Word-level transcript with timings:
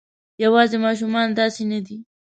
یواځې 0.43 0.77
ماشومان 0.85 1.27
داسې 1.39 1.63
نه 1.71 1.79
دي. 1.85 1.97